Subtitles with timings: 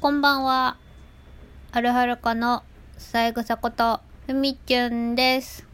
[0.00, 0.78] こんばんは。
[1.72, 2.62] あるはるかの
[2.96, 5.66] さえさこと、ふみちゅんです。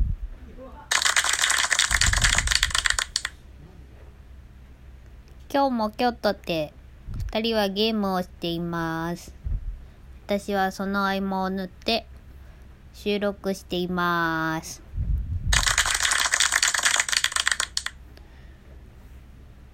[5.48, 6.74] 今日も京都で
[7.30, 9.32] 2人はゲームをしています。
[10.26, 12.08] 私はその合間を縫って
[12.94, 14.82] 収録しています。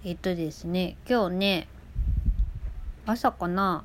[0.05, 1.67] えっとですね、今日ね、
[3.07, 3.83] 朝かな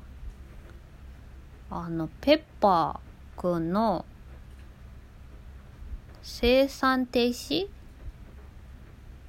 [1.71, 4.03] あのペッパーくんの
[6.23, 7.67] 生産停止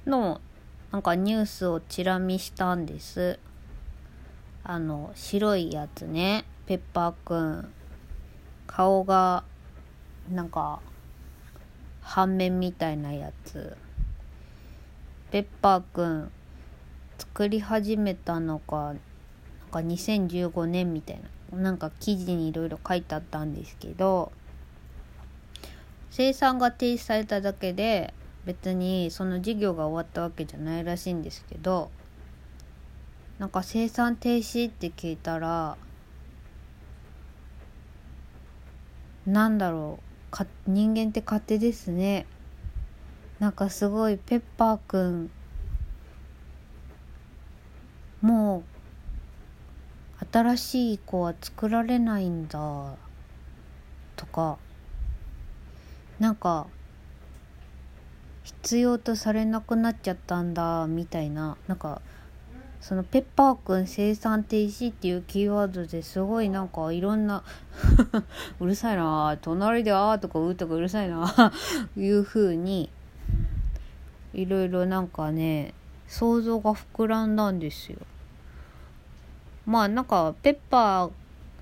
[0.07, 0.41] の
[0.91, 3.39] なんかニュースをチラ見したんです。
[4.63, 6.45] あの白いやつね。
[6.65, 7.73] ペッパーくん
[8.65, 9.43] 顔が
[10.31, 10.79] なんか
[12.01, 13.77] 半面みたいなやつ。
[15.29, 16.31] ペッパーくん
[17.19, 18.97] 作り始めたのかなん
[19.71, 21.29] か2015年みたいな。
[21.51, 24.31] なんか記事にいろいろ書いてあったんですけど
[26.09, 28.13] 生産が停止されただけで
[28.45, 31.91] 別にその事業が終わったわけじゃないらしいんですけど
[33.39, 35.77] なんか生産停止って聞いたら
[39.25, 42.25] なんだろうか人間って勝手ですね。
[43.39, 45.31] なんかすごいペッパーくん
[48.21, 48.70] もう
[50.31, 52.95] 新しい子は作られないんだ
[54.15, 54.57] とか
[56.19, 56.67] なんか
[58.43, 62.01] 必要とされなくなっちゃったんだみたいななんか
[62.81, 67.43] そのペッパーくん生産停止っていうキーワードですごいなんかいろんな
[68.59, 71.51] うるさいな隣でああとかうーとかうるさいな
[71.95, 72.89] いう風に
[74.33, 75.73] いろいろなんかね
[76.07, 77.99] 想像が膨らんだんですよ。
[79.65, 81.11] まあなんかペッパー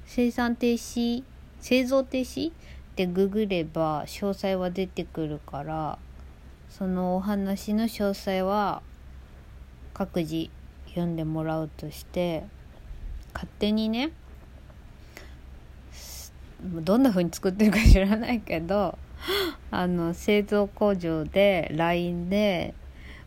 [0.06, 1.24] 生産停止
[1.60, 2.54] 製造停止っ
[2.96, 5.98] てググれば詳細は出てくるから
[6.70, 8.82] そのお話の詳細は
[9.94, 10.50] 各自
[10.88, 12.44] 読んでもらうとして
[13.34, 14.12] 勝手にね
[16.62, 18.98] どんな風に作ってるか知らないけど
[19.72, 22.74] あの製造工場で LINE で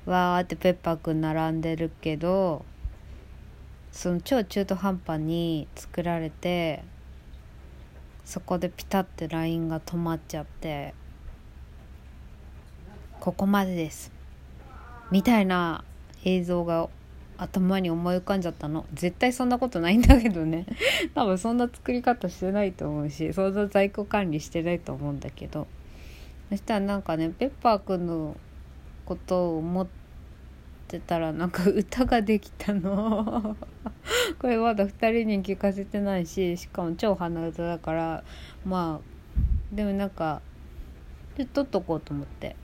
[0.06, 2.64] わーってペッパーくん並んでるけど
[3.92, 6.82] その超中途半端に作られて
[8.24, 10.94] そこでピタッてラインが止まっちゃって
[13.20, 14.10] ここまでです。
[15.12, 15.84] みたいな
[16.24, 16.88] 映像が
[17.36, 18.86] 頭に思い浮かんじゃったの。
[18.94, 20.66] 絶対そんなことないんだけどね。
[21.14, 25.68] 多分そんな作り方してないと思うし想像在庫管理してないと思うんだけど。
[26.48, 28.36] そしたらなんかねペッパーくんの
[29.04, 30.01] ことを思って
[30.98, 33.56] ってたらなんか歌ができたの。
[34.38, 38.24] これまだ2人に聞かせてないししかも超鼻歌だから。
[38.64, 40.42] まあでもなんか
[41.36, 42.56] で撮っとこうと思って。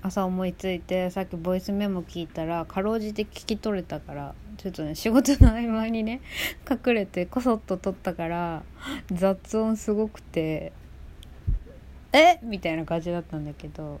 [0.00, 6.20] 朝思いついてさっきボイスメモ聞いたらかろうじて聞き取れたからちょっとね仕事の合間にね
[6.70, 8.62] 隠れてこそっと撮ったから
[9.10, 10.72] 雑音すごくて
[12.14, 12.38] 「え？
[12.44, 14.00] みたいな感じだったんだけど。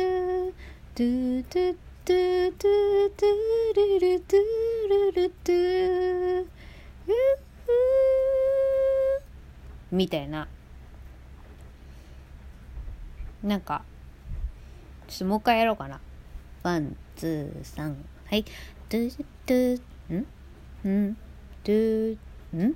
[1.03, 5.79] ゥドゥドゥドゥドゥトゥドゥルゥドゥ
[9.91, 10.47] みゥいゥ。
[13.43, 13.83] なんか
[15.07, 15.99] ちょっともう一回やろうかな。
[16.63, 18.43] ワンツーサンはい。
[18.43, 19.79] トゥトゥ
[20.11, 20.17] ん？
[20.87, 21.17] ん？
[21.63, 22.17] トゥ
[22.55, 22.75] ん？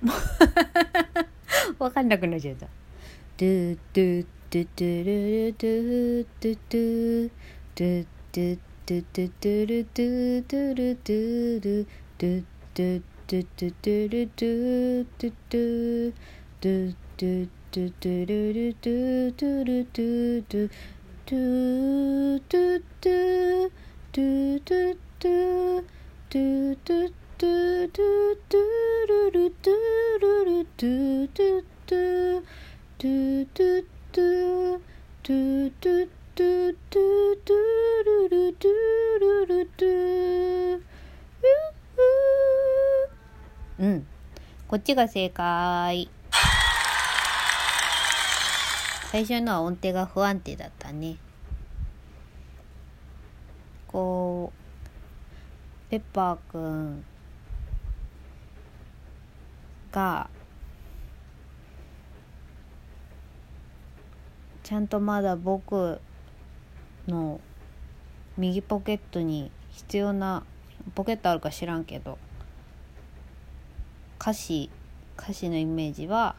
[1.78, 2.66] わかんなくなっちゃった。
[2.66, 7.30] トゥトゥトゥトゥルルトゥトゥトゥ
[7.74, 12.44] トゥトゥトゥトゥトゥルトゥトゥルトゥルトゥ
[12.74, 16.14] トゥトゥトゥトゥルトゥトゥトゥ
[16.60, 20.70] トゥトゥトゥトゥルルトゥトゥルトゥトゥ
[21.26, 28.66] トゥトゥトゥトゥトゥトゥトゥトゥトゥトゥトゥ
[29.06, 29.74] ルルトゥ
[30.18, 32.42] ルルトゥトゥトゥ
[32.96, 34.50] トゥトゥトゥ
[35.22, 37.68] トゥトゥトゥトゥトゥ
[38.04, 38.72] ルルトゥ
[39.20, 40.80] ルルトゥ
[43.78, 44.06] うん。
[44.66, 46.08] こっちが正解。
[49.10, 51.16] 最初のは音程が不安定だったね。
[53.86, 57.04] こうペッパーくん
[59.90, 60.28] が
[64.62, 66.02] ちゃんとまだ僕
[67.06, 67.40] の
[68.36, 70.44] 右ポケットに必要な
[70.94, 72.18] ポケットあるか知らんけど
[74.20, 74.68] 歌詞
[75.16, 76.36] 歌詞のイメージは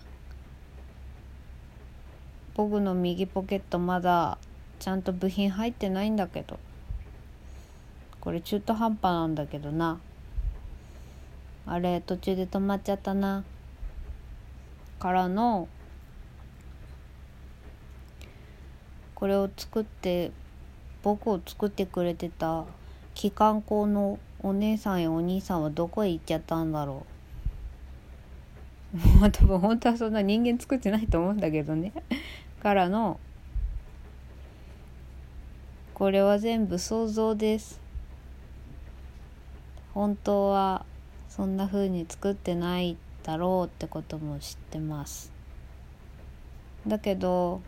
[2.60, 4.38] 僕の右ポケットまだ
[4.80, 6.60] ちゃんと部品入ってないんだけど。
[8.20, 9.98] これ中途半端なんだけどな。
[11.66, 13.46] あれ途中で止まっちゃったな。
[15.00, 15.70] からの
[19.16, 20.34] これを作って
[21.02, 22.66] 僕を作ってくれてた
[23.16, 27.20] 機関工のお姉さんやお兄さんはどこへ行っちゃったんだろう。
[29.22, 31.94] まあ多分本当はそんな人間作ってないと思うんだけどね。
[32.62, 33.20] からの
[35.94, 37.82] これは全部想像です。
[39.94, 40.86] 本当は
[41.28, 45.32] そんな風に作ってないだろうってことも知ってます。
[46.88, 47.62] だけど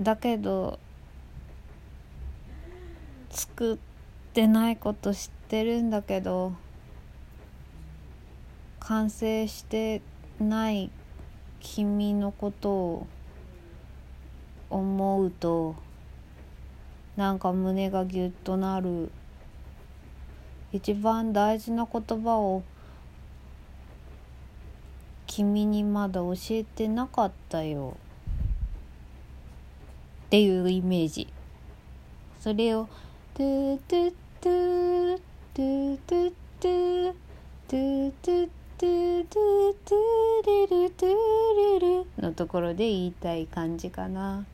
[0.00, 0.78] だけど
[3.30, 3.78] 作っ
[4.32, 6.52] てないこと知ってるんだけど
[8.80, 10.02] 完成して
[10.40, 10.90] ない
[11.62, 13.06] 君のことを
[14.68, 15.76] 思うと
[17.16, 19.10] なんか胸がぎゅっとなる。
[20.72, 22.62] 一番大事な言葉を
[25.26, 27.96] 君にまだ教えてなかったよ。
[30.26, 31.28] っていうイメージ。
[32.40, 32.88] それを
[33.34, 35.20] 「トゥトゥトゥ
[35.54, 37.14] トゥトゥトゥ
[37.68, 41.14] トゥトゥトゥトゥトゥルルトゥ
[41.78, 44.44] ルル」のところで言いたい感じかな。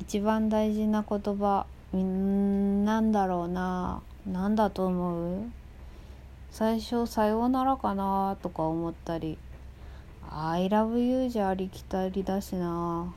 [0.00, 4.00] 一番大事な言葉んなんだろうな。
[4.26, 5.50] 何だと思う？
[6.50, 9.36] 最初「さようなら」かなとか思ったり
[10.32, 13.12] 「I love you」じゃありきたりだしな。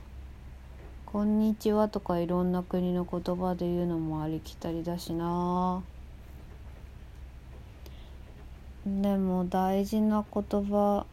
[1.06, 5.82] こんにちはとかいろんな国の言葉で言うのもありきたりだしな。
[8.86, 11.06] でも大事な言葉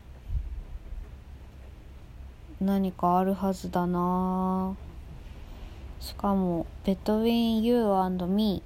[2.59, 4.75] 何かあるはずだな。
[5.99, 8.61] しかも「Between you and me」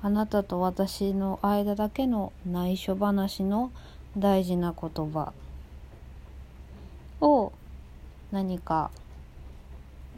[0.00, 3.70] あなたと私の間だけの内緒話の
[4.16, 5.32] 大事な言葉。
[7.20, 7.52] を
[8.30, 8.90] 何か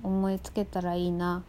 [0.03, 1.43] 思いつけたらいいな。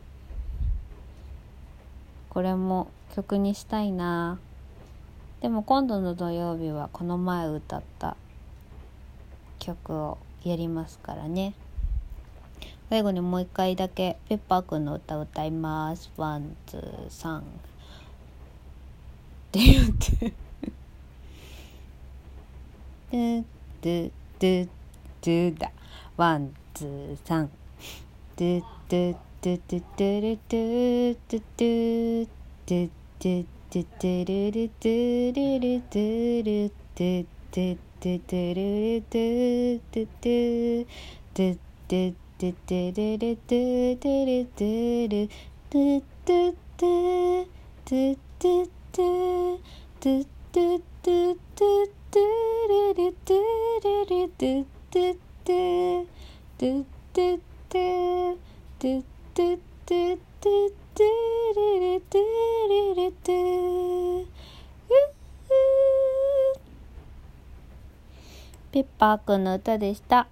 [2.29, 4.39] これも曲にしたいな。
[5.41, 8.15] でも今度の土曜日はこの前歌った
[9.57, 11.53] 曲をやりますからね。
[12.89, 16.12] 最後にもう一回だけペッパーくんの歌を歌います。
[16.15, 17.43] ワンツーサンっ
[19.51, 20.33] て言って。
[23.12, 23.43] ドゥ
[23.81, 24.69] ドゥドゥ
[25.21, 25.71] ドゥだ
[26.17, 27.50] ワンツーサン
[28.36, 32.27] トゥトゥトゥトゥトゥルトゥトゥトゥ
[32.67, 38.59] トゥトゥトゥトゥルルトゥルルトゥルトゥトゥトゥトゥル
[38.95, 40.85] ルトゥトゥトゥ
[41.33, 41.55] トゥ
[41.87, 45.29] トゥトゥトゥルルトゥトゥルトゥル
[45.69, 52.27] トゥトゥトゥトゥトゥトゥトゥトゥトゥトゥトゥ
[52.67, 56.05] ルルトゥルルトゥトゥトゥ
[56.57, 61.07] トゥトゥトゥトゥトゥトゥトゥトゥ
[61.53, 62.21] ルルトゥ
[62.67, 64.25] ルルトゥ
[68.71, 70.27] ペッパーくんの歌でした。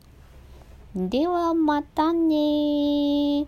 [0.95, 3.47] ではまたね